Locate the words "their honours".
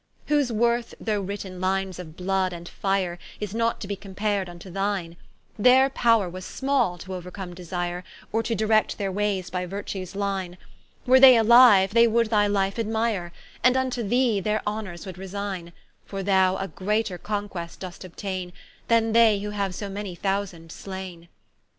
14.39-15.05